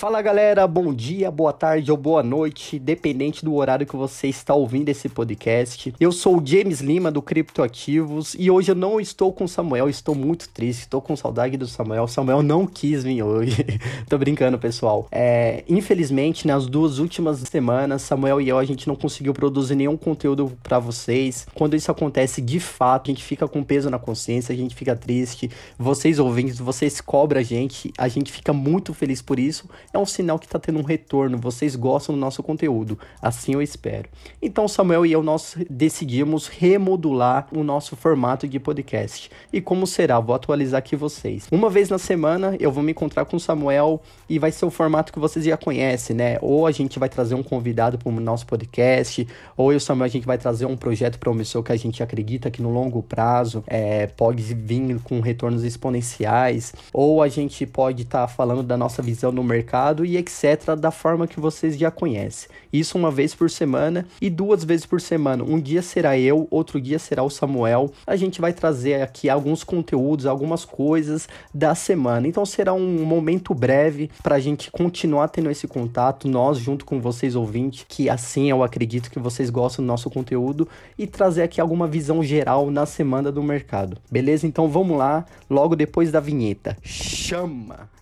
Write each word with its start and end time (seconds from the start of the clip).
Fala 0.00 0.22
galera, 0.22 0.66
bom 0.66 0.94
dia, 0.94 1.30
boa 1.30 1.52
tarde 1.52 1.90
ou 1.90 1.96
boa 1.98 2.22
noite, 2.22 2.78
dependente 2.78 3.44
do 3.44 3.54
horário 3.54 3.86
que 3.86 3.94
você 3.94 4.28
está 4.28 4.54
ouvindo 4.54 4.88
esse 4.88 5.10
podcast. 5.10 5.92
Eu 6.00 6.10
sou 6.10 6.40
o 6.40 6.42
James 6.42 6.80
Lima 6.80 7.10
do 7.10 7.20
Criptoativos 7.20 8.34
e 8.38 8.50
hoje 8.50 8.70
eu 8.70 8.74
não 8.74 8.98
estou 8.98 9.30
com 9.30 9.44
o 9.44 9.48
Samuel, 9.48 9.90
estou 9.90 10.14
muito 10.14 10.48
triste, 10.48 10.80
estou 10.80 11.02
com 11.02 11.14
saudade 11.14 11.58
do 11.58 11.66
Samuel. 11.66 12.08
Samuel 12.08 12.42
não 12.42 12.66
quis 12.66 13.04
vir 13.04 13.22
hoje. 13.22 13.62
Tô 14.08 14.16
brincando, 14.16 14.58
pessoal. 14.58 15.06
É, 15.12 15.64
infelizmente, 15.68 16.46
nas 16.46 16.66
duas 16.66 16.98
últimas 16.98 17.40
semanas, 17.40 18.00
Samuel 18.00 18.40
e 18.40 18.48
eu 18.48 18.56
a 18.56 18.64
gente 18.64 18.88
não 18.88 18.96
conseguiu 18.96 19.34
produzir 19.34 19.74
nenhum 19.74 19.98
conteúdo 19.98 20.50
para 20.62 20.78
vocês. 20.78 21.46
Quando 21.54 21.76
isso 21.76 21.90
acontece, 21.90 22.40
de 22.40 22.58
fato, 22.58 23.10
a 23.10 23.12
gente 23.12 23.22
fica 23.22 23.46
com 23.46 23.62
peso 23.62 23.90
na 23.90 23.98
consciência, 23.98 24.54
a 24.54 24.56
gente 24.56 24.74
fica 24.74 24.96
triste. 24.96 25.50
Vocês 25.78 26.18
ouvintes, 26.18 26.58
vocês 26.58 27.02
cobram 27.02 27.40
a 27.40 27.44
gente, 27.44 27.92
a 27.98 28.08
gente 28.08 28.32
fica 28.32 28.54
muito 28.54 28.94
feliz 28.94 29.20
por 29.20 29.38
isso 29.38 29.68
é 29.92 29.98
um 29.98 30.06
sinal 30.06 30.38
que 30.38 30.46
está 30.46 30.58
tendo 30.58 30.78
um 30.78 30.84
retorno, 30.84 31.36
vocês 31.36 31.74
gostam 31.74 32.14
do 32.14 32.20
nosso 32.20 32.42
conteúdo, 32.42 32.98
assim 33.20 33.54
eu 33.54 33.62
espero. 33.62 34.08
Então 34.40 34.68
Samuel 34.68 35.04
e 35.04 35.12
eu 35.12 35.22
nós 35.22 35.56
decidimos 35.68 36.46
remodular 36.46 37.48
o 37.52 37.64
nosso 37.64 37.96
formato 37.96 38.46
de 38.46 38.60
podcast. 38.60 39.30
E 39.52 39.60
como 39.60 39.86
será? 39.86 40.20
Vou 40.20 40.34
atualizar 40.34 40.78
aqui 40.78 40.94
vocês. 40.94 41.48
Uma 41.50 41.68
vez 41.68 41.88
na 41.88 41.98
semana 41.98 42.56
eu 42.60 42.70
vou 42.70 42.82
me 42.82 42.92
encontrar 42.92 43.24
com 43.24 43.36
o 43.36 43.40
Samuel 43.40 44.00
e 44.28 44.38
vai 44.38 44.52
ser 44.52 44.64
o 44.64 44.70
formato 44.70 45.12
que 45.12 45.18
vocês 45.18 45.44
já 45.44 45.56
conhecem, 45.56 46.14
né? 46.14 46.38
Ou 46.40 46.66
a 46.66 46.70
gente 46.70 46.98
vai 46.98 47.08
trazer 47.08 47.34
um 47.34 47.42
convidado 47.42 47.98
para 47.98 48.08
o 48.08 48.20
nosso 48.20 48.46
podcast, 48.46 49.26
ou 49.56 49.72
eu 49.72 49.78
o 49.78 49.80
Samuel 49.80 50.04
a 50.04 50.08
gente 50.08 50.26
vai 50.26 50.38
trazer 50.38 50.66
um 50.66 50.76
projeto 50.76 51.18
promissor 51.18 51.62
que 51.62 51.72
a 51.72 51.76
gente 51.76 52.02
acredita 52.02 52.50
que 52.50 52.62
no 52.62 52.70
longo 52.70 53.02
prazo 53.02 53.64
é, 53.66 54.06
pode 54.06 54.42
vir 54.54 55.00
com 55.02 55.20
retornos 55.20 55.64
exponenciais, 55.64 56.74
ou 56.92 57.22
a 57.22 57.28
gente 57.28 57.66
pode 57.66 58.02
estar 58.02 58.26
tá 58.26 58.28
falando 58.28 58.62
da 58.62 58.76
nossa 58.76 59.02
visão 59.02 59.32
no 59.32 59.42
mercado 59.42 59.79
mercado 59.80 60.04
e 60.04 60.16
etc. 60.16 60.76
da 60.78 60.90
forma 60.90 61.26
que 61.26 61.40
vocês 61.40 61.76
já 61.76 61.90
conhecem. 61.90 62.48
Isso 62.72 62.98
uma 62.98 63.10
vez 63.10 63.34
por 63.34 63.50
semana 63.50 64.06
e 64.20 64.28
duas 64.28 64.62
vezes 64.62 64.84
por 64.84 65.00
semana. 65.00 65.42
Um 65.42 65.58
dia 65.58 65.80
será 65.80 66.18
eu, 66.18 66.46
outro 66.50 66.80
dia 66.80 66.98
será 66.98 67.22
o 67.22 67.30
Samuel. 67.30 67.90
A 68.06 68.14
gente 68.14 68.40
vai 68.40 68.52
trazer 68.52 69.00
aqui 69.02 69.28
alguns 69.28 69.64
conteúdos, 69.64 70.26
algumas 70.26 70.64
coisas 70.64 71.28
da 71.52 71.74
semana. 71.74 72.28
Então 72.28 72.44
será 72.44 72.72
um 72.74 73.04
momento 73.04 73.54
breve 73.54 74.10
para 74.22 74.36
a 74.36 74.40
gente 74.40 74.70
continuar 74.70 75.28
tendo 75.28 75.50
esse 75.50 75.66
contato, 75.66 76.28
nós 76.28 76.58
junto 76.58 76.84
com 76.84 77.00
vocês 77.00 77.34
ouvintes, 77.34 77.86
que 77.88 78.10
assim 78.10 78.50
eu 78.50 78.62
acredito 78.62 79.10
que 79.10 79.18
vocês 79.18 79.48
gostam 79.50 79.84
do 79.84 79.88
nosso 79.88 80.10
conteúdo 80.10 80.68
e 80.98 81.06
trazer 81.06 81.42
aqui 81.42 81.60
alguma 81.60 81.86
visão 81.86 82.22
geral 82.22 82.70
na 82.70 82.84
semana 82.84 83.32
do 83.32 83.42
mercado. 83.42 83.96
Beleza? 84.10 84.46
Então 84.46 84.68
vamos 84.68 84.98
lá, 84.98 85.24
logo 85.48 85.74
depois 85.74 86.12
da 86.12 86.20
vinheta. 86.20 86.76
Chama! 86.82 87.99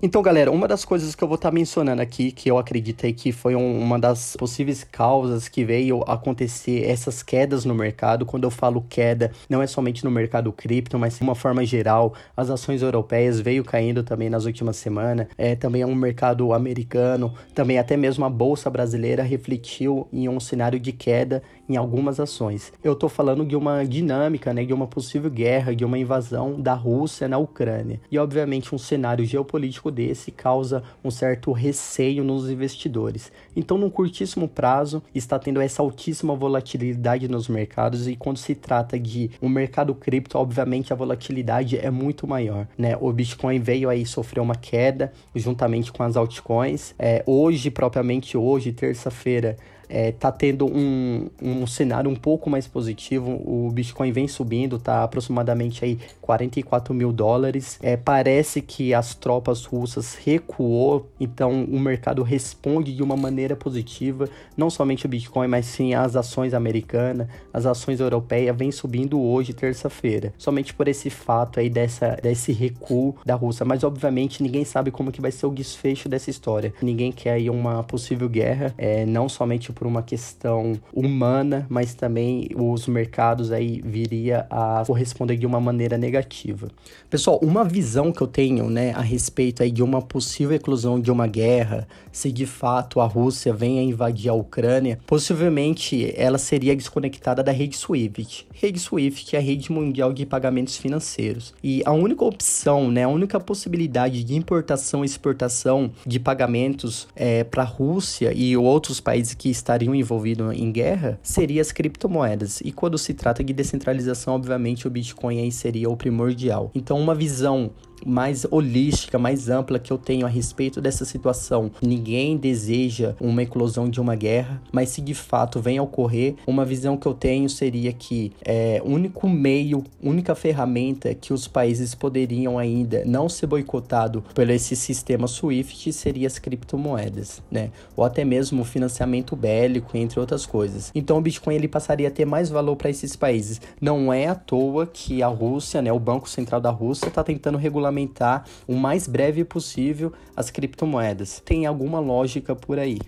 Então, 0.00 0.22
galera, 0.22 0.52
uma 0.52 0.68
das 0.68 0.84
coisas 0.84 1.16
que 1.16 1.24
eu 1.24 1.26
vou 1.26 1.34
estar 1.34 1.48
tá 1.48 1.54
mencionando 1.54 2.00
aqui, 2.00 2.30
que 2.30 2.48
eu 2.48 2.56
acreditei 2.56 3.12
que 3.12 3.32
foi 3.32 3.56
um, 3.56 3.80
uma 3.80 3.98
das 3.98 4.36
possíveis 4.36 4.84
causas 4.84 5.48
que 5.48 5.64
veio 5.64 6.04
acontecer 6.06 6.88
essas 6.88 7.20
quedas 7.20 7.64
no 7.64 7.74
mercado. 7.74 8.24
Quando 8.24 8.44
eu 8.44 8.50
falo 8.50 8.86
queda, 8.88 9.32
não 9.48 9.60
é 9.60 9.66
somente 9.66 10.04
no 10.04 10.10
mercado 10.10 10.52
cripto, 10.52 10.96
mas 11.00 11.16
de 11.16 11.22
uma 11.24 11.34
forma 11.34 11.64
geral, 11.64 12.14
as 12.36 12.48
ações 12.48 12.80
europeias 12.80 13.40
veio 13.40 13.64
caindo 13.64 14.04
também 14.04 14.30
nas 14.30 14.44
últimas 14.44 14.76
semanas. 14.76 15.26
É, 15.36 15.56
também 15.56 15.82
é 15.82 15.86
um 15.86 15.96
mercado 15.96 16.52
americano, 16.52 17.34
também 17.52 17.76
até 17.76 17.96
mesmo 17.96 18.24
a 18.24 18.30
bolsa 18.30 18.70
brasileira 18.70 19.24
refletiu 19.24 20.06
em 20.12 20.28
um 20.28 20.38
cenário 20.38 20.78
de 20.78 20.92
queda 20.92 21.42
em 21.68 21.76
algumas 21.76 22.20
ações. 22.20 22.72
Eu 22.84 22.92
estou 22.92 23.08
falando 23.08 23.44
de 23.44 23.56
uma 23.56 23.84
dinâmica, 23.84 24.54
né, 24.54 24.64
de 24.64 24.72
uma 24.72 24.86
possível 24.86 25.28
guerra, 25.28 25.74
de 25.74 25.84
uma 25.84 25.98
invasão 25.98 26.60
da 26.60 26.74
Rússia 26.74 27.26
na 27.26 27.36
Ucrânia. 27.36 28.00
E 28.10 28.16
obviamente 28.16 28.72
um 28.72 28.78
cenário 28.78 29.24
geopolítico 29.24 29.87
desse 29.90 30.30
causa 30.30 30.82
um 31.04 31.10
certo 31.10 31.52
receio 31.52 32.24
nos 32.24 32.48
investidores. 32.48 33.32
Então, 33.56 33.78
num 33.78 33.90
curtíssimo 33.90 34.48
prazo, 34.48 35.02
está 35.14 35.38
tendo 35.38 35.60
essa 35.60 35.82
altíssima 35.82 36.34
volatilidade 36.34 37.28
nos 37.28 37.48
mercados 37.48 38.06
e 38.06 38.16
quando 38.16 38.38
se 38.38 38.54
trata 38.54 38.98
de 38.98 39.30
um 39.40 39.48
mercado 39.48 39.94
cripto, 39.94 40.38
obviamente 40.38 40.92
a 40.92 40.96
volatilidade 40.96 41.78
é 41.78 41.90
muito 41.90 42.26
maior, 42.26 42.66
né? 42.76 42.96
O 43.00 43.12
Bitcoin 43.12 43.58
veio 43.58 43.88
aí 43.88 44.04
sofrer 44.06 44.40
uma 44.40 44.54
queda 44.54 45.12
juntamente 45.34 45.92
com 45.92 46.02
as 46.02 46.16
altcoins. 46.16 46.94
É, 46.98 47.22
hoje, 47.26 47.70
propriamente 47.70 48.36
hoje, 48.36 48.72
terça-feira, 48.72 49.56
é, 49.88 50.12
tá 50.12 50.30
tendo 50.30 50.66
um, 50.66 51.28
um 51.40 51.66
cenário 51.66 52.10
um 52.10 52.14
pouco 52.14 52.50
mais 52.50 52.66
positivo. 52.66 53.30
O 53.44 53.70
Bitcoin 53.72 54.12
vem 54.12 54.28
subindo, 54.28 54.78
tá 54.78 55.02
aproximadamente 55.02 55.84
aí 55.84 55.98
44 56.20 56.92
mil 56.92 57.12
dólares. 57.12 57.78
É, 57.82 57.96
parece 57.96 58.60
que 58.60 58.92
as 58.92 59.14
tropas 59.14 59.64
russas 59.64 60.14
recuou, 60.14 61.08
então 61.18 61.64
o 61.64 61.78
mercado 61.78 62.22
responde 62.22 62.94
de 62.94 63.02
uma 63.02 63.16
maneira 63.16 63.56
positiva. 63.56 64.28
Não 64.56 64.70
somente 64.70 65.06
o 65.06 65.08
Bitcoin, 65.08 65.48
mas 65.48 65.66
sim 65.66 65.94
as 65.94 66.16
ações 66.16 66.54
americanas, 66.54 67.28
as 67.52 67.66
ações 67.66 68.00
europeias 68.00 68.56
vem 68.56 68.70
subindo 68.70 69.20
hoje, 69.20 69.52
terça-feira. 69.52 70.32
Somente 70.36 70.74
por 70.74 70.88
esse 70.88 71.10
fato 71.10 71.60
aí 71.60 71.70
dessa, 71.70 72.16
desse 72.22 72.52
recuo 72.52 73.16
da 73.24 73.34
Rússia. 73.34 73.64
Mas 73.64 73.84
obviamente 73.84 74.42
ninguém 74.42 74.64
sabe 74.64 74.90
como 74.90 75.12
que 75.12 75.20
vai 75.20 75.32
ser 75.32 75.46
o 75.46 75.50
desfecho 75.50 76.08
dessa 76.08 76.30
história. 76.30 76.72
Ninguém 76.82 77.12
quer 77.12 77.32
aí 77.32 77.48
uma 77.48 77.82
possível 77.82 78.28
guerra, 78.28 78.74
é, 78.76 79.06
não 79.06 79.28
somente 79.28 79.72
por 79.78 79.86
uma 79.86 80.02
questão 80.02 80.72
humana, 80.92 81.64
mas 81.68 81.94
também 81.94 82.48
os 82.56 82.88
mercados 82.88 83.52
aí 83.52 83.80
viria 83.84 84.44
a 84.50 84.82
corresponder 84.84 85.36
de 85.36 85.46
uma 85.46 85.60
maneira 85.60 85.96
negativa. 85.96 86.68
Pessoal, 87.08 87.38
uma 87.40 87.64
visão 87.64 88.10
que 88.10 88.20
eu 88.20 88.26
tenho, 88.26 88.68
né, 88.68 88.92
a 88.92 89.00
respeito 89.00 89.62
aí 89.62 89.70
de 89.70 89.82
uma 89.82 90.02
possível 90.02 90.56
eclosão 90.56 91.00
de 91.00 91.12
uma 91.12 91.28
guerra, 91.28 91.86
se 92.10 92.32
de 92.32 92.44
fato 92.44 93.00
a 93.00 93.06
Rússia 93.06 93.52
venha 93.54 93.80
invadir 93.80 94.28
a 94.28 94.34
Ucrânia, 94.34 94.98
possivelmente 95.06 96.12
ela 96.16 96.38
seria 96.38 96.74
desconectada 96.74 97.40
da 97.40 97.52
rede 97.52 97.76
SWIFT. 97.76 98.48
Rede 98.52 98.80
SWIFT 98.80 99.36
é 99.36 99.38
a 99.38 99.42
rede 99.42 99.70
mundial 99.70 100.12
de 100.12 100.26
pagamentos 100.26 100.76
financeiros. 100.76 101.54
E 101.62 101.82
a 101.84 101.92
única 101.92 102.24
opção, 102.24 102.90
né, 102.90 103.04
a 103.04 103.08
única 103.08 103.38
possibilidade 103.38 104.24
de 104.24 104.34
importação 104.34 105.04
e 105.04 105.06
exportação 105.06 105.92
de 106.04 106.18
pagamentos 106.18 107.06
é, 107.14 107.44
para 107.44 107.62
a 107.62 107.66
Rússia 107.66 108.32
e 108.34 108.56
outros 108.56 109.00
países 109.00 109.34
que 109.34 109.48
estão 109.48 109.67
estariam 109.68 109.94
envolvidos 109.94 110.58
em 110.58 110.72
guerra 110.72 111.20
seria 111.22 111.60
as 111.60 111.70
criptomoedas. 111.70 112.62
E 112.62 112.72
quando 112.72 112.96
se 112.96 113.12
trata 113.12 113.44
de 113.44 113.52
descentralização, 113.52 114.34
obviamente 114.34 114.86
o 114.86 114.90
Bitcoin 114.90 115.40
aí 115.40 115.52
seria 115.52 115.90
o 115.90 115.96
primordial. 115.96 116.70
Então, 116.74 116.98
uma 116.98 117.14
visão 117.14 117.70
mais 118.06 118.46
holística, 118.50 119.18
mais 119.18 119.48
ampla 119.48 119.78
que 119.78 119.92
eu 119.92 119.98
tenho 119.98 120.26
a 120.26 120.28
respeito 120.28 120.80
dessa 120.80 121.04
situação. 121.04 121.70
Ninguém 121.82 122.36
deseja 122.36 123.14
uma 123.20 123.42
eclosão 123.42 123.88
de 123.88 124.00
uma 124.00 124.14
guerra, 124.14 124.62
mas 124.72 124.90
se 124.90 125.00
de 125.00 125.14
fato 125.14 125.60
vem 125.60 125.78
a 125.78 125.82
ocorrer, 125.82 126.34
uma 126.46 126.64
visão 126.64 126.96
que 126.96 127.06
eu 127.06 127.14
tenho 127.14 127.48
seria 127.48 127.92
que 127.92 128.32
é 128.44 128.80
único 128.84 129.28
meio, 129.28 129.82
única 130.02 130.34
ferramenta 130.34 131.14
que 131.14 131.32
os 131.32 131.48
países 131.48 131.94
poderiam 131.94 132.58
ainda 132.58 133.04
não 133.04 133.28
ser 133.28 133.46
boicotado 133.46 134.22
pelo 134.34 134.52
esse 134.52 134.76
sistema 134.76 135.26
SWIFT 135.26 135.92
seria 135.92 136.26
as 136.26 136.38
criptomoedas, 136.38 137.42
né? 137.50 137.70
Ou 137.96 138.04
até 138.04 138.24
mesmo 138.24 138.62
o 138.62 138.64
financiamento 138.64 139.36
bélico, 139.58 139.96
entre 139.96 140.20
outras 140.20 140.46
coisas. 140.46 140.92
Então 140.94 141.18
o 141.18 141.20
Bitcoin 141.20 141.56
ele 141.56 141.66
passaria 141.66 142.06
a 142.06 142.10
ter 142.10 142.24
mais 142.24 142.48
valor 142.48 142.76
para 142.76 142.90
esses 142.90 143.16
países. 143.16 143.60
Não 143.80 144.12
é 144.12 144.28
à 144.28 144.34
toa 144.34 144.86
que 144.86 145.20
a 145.20 145.26
Rússia, 145.26 145.82
né, 145.82 145.92
o 145.92 145.98
Banco 145.98 146.28
Central 146.28 146.60
da 146.60 146.70
Rússia 146.70 147.08
está 147.08 147.24
tentando 147.24 147.58
regulamentar 147.58 148.44
o 148.68 148.76
mais 148.76 149.08
breve 149.08 149.44
possível 149.44 150.12
as 150.36 150.48
criptomoedas. 150.48 151.42
Tem 151.44 151.66
alguma 151.66 151.98
lógica 151.98 152.54
por 152.54 152.78
aí. 152.78 152.98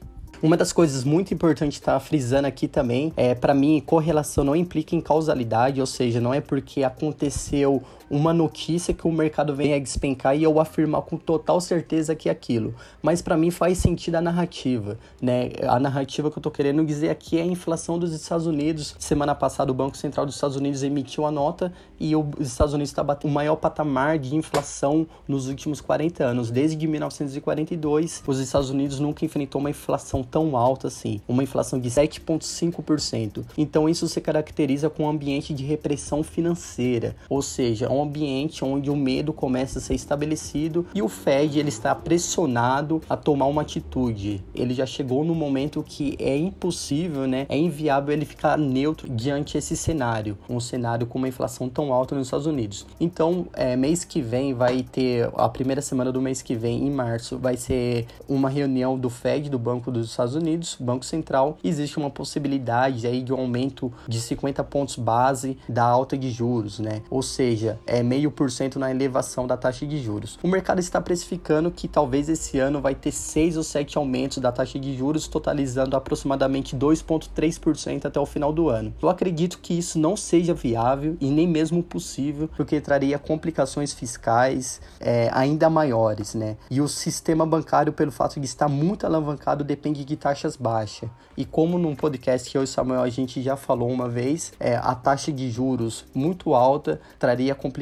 Uma 0.42 0.56
das 0.56 0.72
coisas 0.72 1.04
muito 1.04 1.34
importantes 1.34 1.76
estar 1.78 1.92
tá 1.92 2.00
frisando 2.00 2.48
aqui 2.48 2.66
também 2.66 3.12
é, 3.14 3.34
para 3.34 3.52
mim, 3.52 3.80
correlação 3.84 4.42
não 4.42 4.56
implica 4.56 4.96
em 4.96 5.00
causalidade, 5.00 5.80
ou 5.80 5.86
seja, 5.86 6.18
não 6.18 6.32
é 6.32 6.41
porque 6.41 6.82
aconteceu 6.82 7.82
uma 8.10 8.34
notícia 8.34 8.92
que 8.92 9.07
o 9.07 9.12
mercado 9.12 9.54
vem 9.54 9.72
a 9.72 9.78
despencar 9.78 10.36
e 10.36 10.42
eu 10.42 10.59
afirmar 10.59 11.03
com 11.03 11.16
total 11.16 11.60
certeza 11.60 12.15
que 12.16 12.28
é 12.28 12.33
aquilo. 12.33 12.74
Mas 13.01 13.22
para 13.22 13.36
mim 13.36 13.51
faz 13.51 13.78
sentido 13.78 14.16
a 14.16 14.21
narrativa, 14.21 14.98
né? 15.22 15.51
A 15.62 15.78
narrativa 15.78 16.30
que 16.30 16.36
eu 16.36 16.42
tô 16.42 16.51
querendo 16.51 16.84
dizer 16.84 17.10
aqui 17.10 17.39
é 17.39 17.42
a 17.42 17.47
inflação 17.47 17.98
dos 17.98 18.12
Estados 18.12 18.47
Unidos. 18.47 18.97
Semana 18.98 19.34
passada 19.34 19.71
o 19.71 19.74
Banco 19.74 19.97
Central 19.97 20.27
dos 20.27 20.34
Estados 20.34 20.57
Unidos 20.57 20.83
emitiu 20.83 21.24
a 21.24 21.30
nota 21.30 21.72
e 21.98 22.16
os 22.16 22.24
Estados 22.41 22.74
Unidos 22.74 22.91
está 22.91 23.04
batendo 23.04 23.30
o 23.30 23.34
maior 23.34 23.57
patamar 23.57 24.18
de 24.18 24.34
inflação 24.34 25.06
nos 25.28 25.48
últimos 25.48 25.80
40 25.80 26.24
anos. 26.24 26.51
Desde 26.51 26.86
1942, 26.86 28.24
os 28.27 28.39
Estados 28.41 28.71
Unidos 28.71 28.98
nunca 28.98 29.24
enfrentou 29.24 29.60
uma 29.60 29.71
inflação 29.71 30.22
tão 30.24 30.56
alta 30.56 30.89
assim, 30.89 31.21
uma 31.28 31.42
inflação 31.42 31.78
de 31.78 31.89
7,5%. 31.89 33.45
Então 33.56 33.89
isso 33.89 34.09
se 34.09 34.21
caracteriza 34.21 34.91
com 34.91 35.04
um 35.04 35.09
ambiente 35.09 35.54
de 35.54 35.65
repressão 35.65 36.22
financeira, 36.22 37.15
ou 37.28 37.42
seja, 37.42 37.89
um 38.00 38.04
ambiente 38.04 38.64
onde 38.64 38.91
o 38.91 38.97
medo 38.97 39.32
começa 39.32 39.78
a 39.78 39.82
ser 39.82 39.94
estabelecido 39.94 40.86
e 40.94 41.02
o 41.02 41.08
Fed 41.08 41.58
ele 41.58 41.68
está 41.68 41.94
pressionado 41.94 43.00
a 43.08 43.16
tomar 43.16 43.47
uma 43.47 43.62
atitude. 43.62 44.42
Ele 44.54 44.74
já 44.74 44.86
chegou 44.86 45.24
no 45.24 45.34
momento 45.34 45.84
que 45.86 46.16
é 46.18 46.36
impossível, 46.36 47.26
né? 47.26 47.47
É 47.48 47.56
inviável 47.56 48.12
ele 48.12 48.24
ficar 48.24 48.58
neutro 48.58 49.08
diante 49.08 49.58
esse 49.58 49.76
cenário, 49.76 50.38
um 50.48 50.60
cenário 50.60 51.06
com 51.06 51.18
uma 51.18 51.28
inflação 51.28 51.68
tão 51.68 51.92
alta 51.92 52.14
nos 52.14 52.26
Estados 52.26 52.47
Unidos. 52.47 52.86
Então, 52.98 53.47
é, 53.52 53.76
mês 53.76 54.04
que 54.04 54.20
vem 54.20 54.54
vai 54.54 54.82
ter 54.82 55.30
a 55.34 55.48
primeira 55.48 55.82
semana 55.82 56.10
do 56.10 56.20
mês 56.20 56.42
que 56.42 56.54
vem, 56.54 56.86
em 56.86 56.91
março, 56.91 57.38
vai 57.38 57.56
ser 57.56 58.06
uma 58.28 58.48
reunião 58.48 58.98
do 58.98 59.10
Fed, 59.10 59.50
do 59.50 59.58
Banco 59.58 59.91
dos 59.91 60.10
Estados 60.10 60.34
Unidos, 60.34 60.76
Banco 60.78 61.04
Central. 61.04 61.58
Existe 61.62 61.98
uma 61.98 62.10
possibilidade 62.10 63.06
aí 63.06 63.22
de 63.22 63.32
um 63.32 63.41
aumento 63.41 63.92
de 64.08 64.20
50 64.20 64.62
pontos 64.64 64.96
base 64.96 65.58
da 65.68 65.84
alta 65.84 66.16
de 66.16 66.30
juros, 66.30 66.78
né? 66.78 67.03
Ou 67.10 67.22
seja, 67.22 67.78
é 67.91 68.04
meio 68.04 68.31
por 68.31 68.51
cento 68.53 68.78
na 68.78 68.89
elevação 68.89 69.48
da 69.48 69.57
taxa 69.57 69.84
de 69.84 70.01
juros. 70.01 70.39
O 70.42 70.48
mercado 70.48 70.78
está 70.78 71.01
precificando 71.01 71.72
que 71.72 71.89
talvez 71.89 72.28
esse 72.28 72.57
ano 72.59 72.81
vai 72.81 72.95
ter 72.95 73.10
seis 73.10 73.57
ou 73.57 73.65
sete 73.65 73.98
aumentos 73.98 74.39
da 74.39 74.53
taxa 74.53 74.78
de 74.78 74.97
juros, 74.97 75.27
totalizando 75.27 75.97
aproximadamente 75.97 76.77
2,3% 76.77 78.04
até 78.04 78.21
o 78.21 78.25
final 78.25 78.53
do 78.53 78.69
ano. 78.69 78.95
Eu 79.03 79.09
acredito 79.09 79.59
que 79.59 79.77
isso 79.77 79.98
não 79.98 80.16
seja 80.16 80.54
viável 80.54 81.16
e 81.21 81.28
nem 81.31 81.48
mesmo 81.48 81.83
possível, 81.83 82.48
porque 82.57 82.81
traria 82.81 83.19
complicações 83.19 83.92
fiscais 83.92 84.81
é, 85.01 85.28
ainda 85.33 85.69
maiores, 85.69 86.34
né? 86.34 86.57
E 86.71 86.81
o 86.81 86.87
sistema 86.87 87.45
bancário, 87.45 87.92
pelo 87.92 88.13
fato 88.13 88.39
de 88.39 88.47
estar 88.47 88.69
muito 88.69 89.04
alavancado, 89.04 89.65
depende 89.65 90.04
de 90.04 90.16
taxas 90.16 90.57
baixas. 90.57 91.10
E 91.37 91.45
como 91.45 91.78
num 91.78 91.97
podcast 91.97 92.48
que 92.48 92.57
eu 92.57 92.63
e 92.63 92.66
Samuel 92.66 93.03
a 93.03 93.09
gente 93.09 93.42
já 93.42 93.57
falou 93.57 93.91
uma 93.91 94.09
vez, 94.09 94.53
é, 94.60 94.77
a 94.77 94.95
taxa 94.95 95.33
de 95.33 95.51
juros 95.51 96.04
muito 96.15 96.54
alta 96.54 97.01
traria 97.19 97.54
complicações 97.54 97.79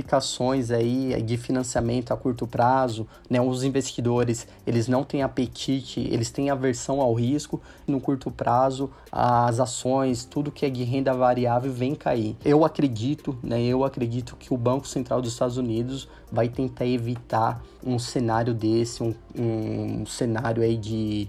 aí 0.70 1.20
de 1.22 1.36
financiamento 1.36 2.12
a 2.12 2.16
curto 2.16 2.46
prazo, 2.46 3.06
né? 3.28 3.40
Os 3.40 3.64
investidores, 3.64 4.46
eles 4.66 4.88
não 4.88 5.04
têm 5.04 5.22
apetite, 5.22 6.00
eles 6.00 6.30
têm 6.30 6.50
aversão 6.50 7.00
ao 7.00 7.14
risco, 7.14 7.60
no 7.86 8.00
curto 8.00 8.30
prazo 8.30 8.90
as 9.10 9.58
ações, 9.60 10.24
tudo 10.24 10.50
que 10.52 10.66
é 10.66 10.70
de 10.70 10.84
renda 10.84 11.12
variável 11.14 11.72
vem 11.72 11.94
cair. 11.94 12.36
Eu 12.44 12.64
acredito, 12.64 13.36
né? 13.42 13.60
Eu 13.62 13.84
acredito 13.84 14.36
que 14.36 14.52
o 14.52 14.56
Banco 14.56 14.86
Central 14.86 15.20
dos 15.20 15.32
Estados 15.32 15.56
Unidos 15.56 16.08
vai 16.30 16.48
tentar 16.48 16.86
evitar 16.86 17.62
um 17.84 17.98
cenário 17.98 18.54
desse, 18.54 19.02
um, 19.02 19.14
um 19.34 20.06
cenário 20.06 20.62
aí 20.62 20.76
de, 20.76 21.28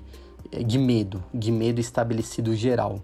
de 0.65 0.77
medo, 0.77 1.23
de 1.33 1.51
medo 1.51 1.79
estabelecido 1.79 2.55
geral. 2.55 2.99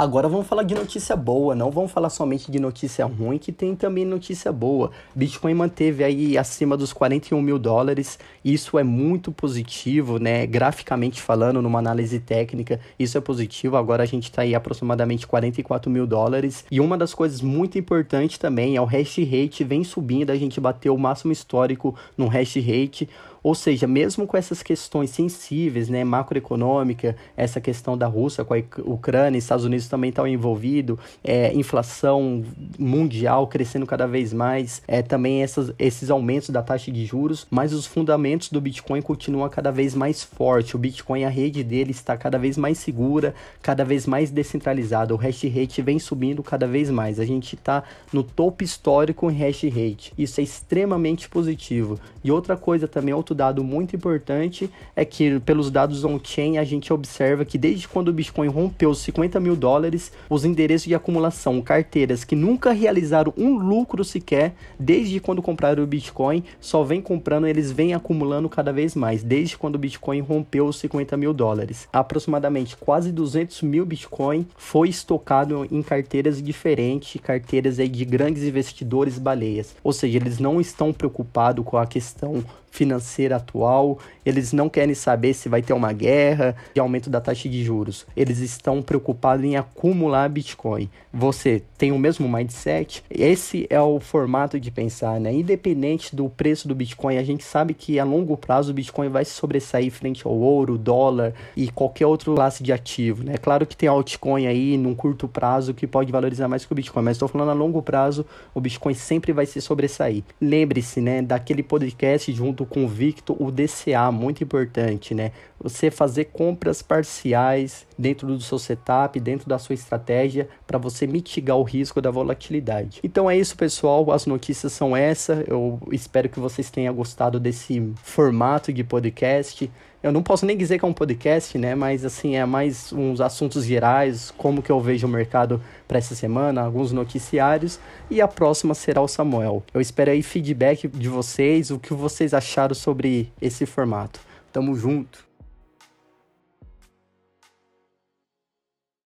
Agora 0.00 0.30
vamos 0.30 0.46
falar 0.46 0.62
de 0.62 0.74
notícia 0.74 1.14
boa, 1.14 1.54
não 1.54 1.70
vamos 1.70 1.92
falar 1.92 2.08
somente 2.08 2.50
de 2.50 2.58
notícia 2.58 3.04
ruim, 3.04 3.36
que 3.36 3.52
tem 3.52 3.76
também 3.76 4.02
notícia 4.02 4.50
boa. 4.50 4.90
Bitcoin 5.14 5.52
manteve 5.52 6.02
aí 6.02 6.38
acima 6.38 6.74
dos 6.74 6.90
41 6.90 7.42
mil 7.42 7.58
dólares, 7.58 8.18
isso 8.42 8.78
é 8.78 8.82
muito 8.82 9.30
positivo, 9.30 10.18
né? 10.18 10.46
Graficamente 10.46 11.20
falando, 11.20 11.60
numa 11.60 11.80
análise 11.80 12.18
técnica, 12.18 12.80
isso 12.98 13.18
é 13.18 13.20
positivo. 13.20 13.76
Agora 13.76 14.02
a 14.02 14.06
gente 14.06 14.30
está 14.30 14.40
aí 14.40 14.54
aproximadamente 14.54 15.26
44 15.26 15.90
mil 15.90 16.06
dólares. 16.06 16.64
E 16.70 16.80
uma 16.80 16.96
das 16.96 17.12
coisas 17.12 17.42
muito 17.42 17.78
importantes 17.78 18.38
também 18.38 18.76
é 18.76 18.80
o 18.80 18.86
hash 18.86 19.18
rate 19.18 19.64
vem 19.64 19.84
subindo, 19.84 20.30
a 20.30 20.36
gente 20.36 20.58
bateu 20.58 20.94
o 20.94 20.98
máximo 20.98 21.30
histórico 21.30 21.94
no 22.16 22.26
hash 22.26 22.56
rate. 22.56 23.06
Ou 23.42 23.54
seja, 23.54 23.86
mesmo 23.86 24.26
com 24.26 24.36
essas 24.36 24.62
questões 24.62 25.10
sensíveis, 25.10 25.88
né, 25.88 26.04
macroeconômica, 26.04 27.16
essa 27.36 27.60
questão 27.60 27.96
da 27.96 28.06
Rússia 28.06 28.44
com 28.44 28.54
a 28.54 28.62
Ucrânia, 28.84 29.38
Estados 29.38 29.64
Unidos 29.64 29.88
também 29.88 30.10
estão 30.10 30.26
envolvidos, 30.26 30.98
é, 31.24 31.52
inflação 31.54 32.44
mundial 32.78 33.46
crescendo 33.46 33.86
cada 33.86 34.06
vez 34.06 34.32
mais, 34.32 34.82
é, 34.86 35.02
também 35.02 35.42
essas, 35.42 35.72
esses 35.78 36.10
aumentos 36.10 36.50
da 36.50 36.62
taxa 36.62 36.90
de 36.90 37.04
juros, 37.04 37.46
mas 37.50 37.72
os 37.72 37.86
fundamentos 37.86 38.50
do 38.50 38.60
Bitcoin 38.60 39.02
continuam 39.02 39.48
cada 39.48 39.70
vez 39.70 39.94
mais 39.94 40.22
forte. 40.22 40.76
O 40.76 40.78
Bitcoin, 40.78 41.24
a 41.24 41.28
rede 41.28 41.64
dele 41.64 41.90
está 41.90 42.16
cada 42.16 42.38
vez 42.38 42.56
mais 42.56 42.78
segura, 42.78 43.34
cada 43.62 43.84
vez 43.84 44.06
mais 44.06 44.30
descentralizada. 44.30 45.14
O 45.14 45.16
hash 45.16 45.44
rate 45.44 45.82
vem 45.82 45.98
subindo 45.98 46.42
cada 46.42 46.66
vez 46.66 46.90
mais. 46.90 47.18
A 47.18 47.24
gente 47.24 47.54
está 47.54 47.82
no 48.12 48.22
topo 48.22 48.62
histórico 48.62 49.30
em 49.30 49.34
hash 49.34 49.64
rate. 49.64 50.12
Isso 50.16 50.40
é 50.40 50.44
extremamente 50.44 51.28
positivo. 51.28 51.98
E 52.22 52.30
outra 52.30 52.56
coisa 52.56 52.86
também, 52.86 53.14
outro 53.14 53.29
dado 53.34 53.62
muito 53.64 53.96
importante 53.96 54.70
é 54.94 55.04
que 55.04 55.38
pelos 55.40 55.70
dados 55.70 56.04
on-chain 56.04 56.58
a 56.58 56.64
gente 56.64 56.92
observa 56.92 57.44
que 57.44 57.58
desde 57.58 57.88
quando 57.88 58.08
o 58.08 58.12
Bitcoin 58.12 58.48
rompeu 58.48 58.90
os 58.90 58.98
50 58.98 59.38
mil 59.40 59.56
dólares, 59.56 60.12
os 60.28 60.44
endereços 60.44 60.86
de 60.86 60.94
acumulação, 60.94 61.60
carteiras 61.60 62.24
que 62.24 62.36
nunca 62.36 62.72
realizaram 62.72 63.32
um 63.36 63.56
lucro 63.58 64.04
sequer, 64.04 64.54
desde 64.78 65.20
quando 65.20 65.42
compraram 65.42 65.82
o 65.82 65.86
Bitcoin, 65.86 66.44
só 66.60 66.82
vem 66.82 67.00
comprando, 67.00 67.46
eles 67.46 67.70
vêm 67.70 67.94
acumulando 67.94 68.48
cada 68.48 68.72
vez 68.72 68.94
mais, 68.94 69.22
desde 69.22 69.56
quando 69.56 69.76
o 69.76 69.78
Bitcoin 69.78 70.20
rompeu 70.20 70.66
os 70.66 70.78
50 70.78 71.16
mil 71.16 71.32
dólares. 71.32 71.88
Aproximadamente 71.92 72.76
quase 72.76 73.12
200 73.12 73.62
mil 73.62 73.84
Bitcoin 73.84 74.46
foi 74.56 74.88
estocado 74.88 75.66
em 75.70 75.82
carteiras 75.82 76.42
diferentes, 76.42 77.20
carteiras 77.20 77.78
aí 77.78 77.88
de 77.88 78.04
grandes 78.04 78.42
investidores 78.42 79.18
baleias. 79.18 79.74
Ou 79.82 79.92
seja, 79.92 80.16
eles 80.18 80.38
não 80.38 80.60
estão 80.60 80.92
preocupados 80.92 81.64
com 81.64 81.76
a 81.76 81.86
questão 81.86 82.44
financeira 82.70 83.19
atual, 83.32 83.98
eles 84.24 84.52
não 84.52 84.68
querem 84.68 84.94
saber 84.94 85.34
se 85.34 85.48
vai 85.48 85.62
ter 85.62 85.72
uma 85.72 85.92
guerra 85.92 86.54
de 86.74 86.80
aumento 86.80 87.10
da 87.10 87.20
taxa 87.20 87.48
de 87.48 87.62
juros. 87.62 88.06
Eles 88.16 88.38
estão 88.38 88.82
preocupados 88.82 89.44
em 89.44 89.56
acumular 89.56 90.28
Bitcoin. 90.28 90.88
Você 91.12 91.62
tem 91.76 91.90
o 91.90 91.98
mesmo 91.98 92.28
mindset? 92.28 93.02
Esse 93.10 93.66
é 93.68 93.80
o 93.80 93.98
formato 93.98 94.60
de 94.60 94.70
pensar, 94.70 95.18
né? 95.18 95.32
Independente 95.32 96.14
do 96.14 96.28
preço 96.28 96.68
do 96.68 96.74
Bitcoin, 96.74 97.16
a 97.16 97.22
gente 97.22 97.42
sabe 97.42 97.74
que 97.74 97.98
a 97.98 98.04
longo 98.04 98.36
prazo 98.36 98.70
o 98.70 98.74
Bitcoin 98.74 99.08
vai 99.08 99.24
se 99.24 99.32
sobressair 99.32 99.90
frente 99.90 100.24
ao 100.26 100.32
ouro, 100.32 100.78
dólar 100.78 101.34
e 101.56 101.68
qualquer 101.70 102.06
outra 102.06 102.32
classe 102.32 102.62
de 102.62 102.72
ativo, 102.72 103.24
né? 103.24 103.34
Claro 103.38 103.66
que 103.66 103.76
tem 103.76 103.88
altcoin 103.88 104.46
aí 104.46 104.76
num 104.76 104.94
curto 104.94 105.26
prazo 105.26 105.74
que 105.74 105.86
pode 105.86 106.12
valorizar 106.12 106.46
mais 106.46 106.64
que 106.64 106.72
o 106.72 106.76
Bitcoin, 106.76 107.02
mas 107.02 107.16
estou 107.16 107.28
falando 107.28 107.50
a 107.50 107.54
longo 107.54 107.82
prazo, 107.82 108.24
o 108.54 108.60
Bitcoin 108.60 108.94
sempre 108.94 109.32
vai 109.32 109.46
se 109.46 109.60
sobressair. 109.60 110.22
Lembre-se, 110.40 111.00
né, 111.00 111.22
daquele 111.22 111.62
podcast 111.62 112.32
junto 112.32 112.64
com 112.64 112.84
o 112.84 112.88
Victor, 113.10 113.36
o 113.42 113.50
DCA, 113.50 114.12
muito 114.12 114.44
importante, 114.44 115.14
né? 115.14 115.32
Você 115.60 115.90
fazer 115.90 116.26
compras 116.26 116.80
parciais 116.80 117.84
dentro 117.98 118.28
do 118.28 118.40
seu 118.40 118.56
setup, 118.56 119.18
dentro 119.18 119.48
da 119.48 119.58
sua 119.58 119.74
estratégia, 119.74 120.48
para 120.64 120.78
você 120.78 121.08
mitigar 121.08 121.56
o 121.56 121.64
risco 121.64 122.00
da 122.00 122.08
volatilidade. 122.08 123.00
Então 123.02 123.28
é 123.28 123.36
isso, 123.36 123.56
pessoal. 123.56 124.12
As 124.12 124.26
notícias 124.26 124.72
são 124.72 124.96
essa. 124.96 125.44
Eu 125.48 125.80
espero 125.90 126.28
que 126.28 126.38
vocês 126.38 126.70
tenham 126.70 126.94
gostado 126.94 127.40
desse 127.40 127.92
formato 128.04 128.72
de 128.72 128.84
podcast. 128.84 129.68
Eu 130.02 130.12
não 130.12 130.22
posso 130.22 130.46
nem 130.46 130.56
dizer 130.56 130.78
que 130.78 130.84
é 130.84 130.88
um 130.88 130.94
podcast, 130.94 131.58
né? 131.58 131.74
Mas 131.74 132.04
assim, 132.04 132.34
é 132.34 132.46
mais 132.46 132.90
uns 132.92 133.20
assuntos 133.20 133.64
gerais, 133.64 134.32
como 134.36 134.62
que 134.62 134.72
eu 134.72 134.80
vejo 134.80 135.06
o 135.06 135.10
mercado 135.10 135.62
para 135.86 135.98
essa 135.98 136.14
semana, 136.14 136.62
alguns 136.62 136.90
noticiários, 136.90 137.78
e 138.08 138.20
a 138.20 138.26
próxima 138.26 138.74
será 138.74 139.02
o 139.02 139.08
Samuel. 139.08 139.62
Eu 139.74 139.80
espero 139.80 140.10
aí 140.10 140.22
feedback 140.22 140.88
de 140.88 141.08
vocês, 141.08 141.70
o 141.70 141.78
que 141.78 141.92
vocês 141.92 142.32
acharam 142.32 142.74
sobre 142.74 143.30
esse 143.42 143.66
formato. 143.66 144.20
Tamo 144.50 144.74
junto. 144.74 145.29